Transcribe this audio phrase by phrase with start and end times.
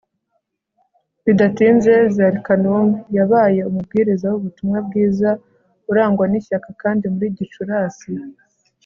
[1.25, 5.29] Bidatinze Zarkhanum yabaye umubwiriza w ubutumwa bwiza
[5.91, 8.11] urangwa n ishyaka kandi muri Gicurasi